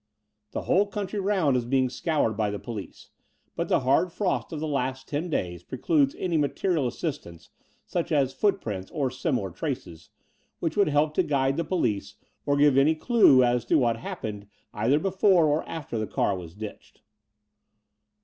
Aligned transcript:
The 0.49 0.63
whole 0.63 0.87
country 0.87 1.19
round 1.19 1.55
is 1.55 1.63
being 1.63 1.87
scoured 1.87 2.35
by 2.35 2.49
the 2.49 2.57
police: 2.57 3.11
but 3.55 3.69
the 3.69 3.81
hard 3.81 4.11
frost 4.11 4.51
of 4.51 4.59
the 4.59 4.67
last 4.67 5.07
ten 5.07 5.29
days 5.29 5.61
pre 5.61 5.77
cludes 5.77 6.15
any 6.17 6.37
material 6.37 6.87
assistance 6.87 7.51
such 7.85 8.11
as 8.11 8.33
footprints 8.33 8.89
or 8.89 9.11
similar 9.11 9.51
traces, 9.51 10.09
which 10.59 10.75
would 10.75 10.89
help 10.89 11.13
to 11.13 11.21
guide 11.21 11.55
the 11.55 11.63
police 11.63 12.15
or 12.47 12.57
give 12.57 12.79
any 12.79 12.95
clue 12.95 13.43
as 13.43 13.63
to 13.65 13.75
what 13.75 13.97
happened 13.97 14.47
either 14.73 14.97
before 14.97 15.61
pr 15.61 15.69
after 15.69 15.99
the 15.99 16.07
car 16.07 16.35
was 16.35 16.55
ditched. 16.55 17.03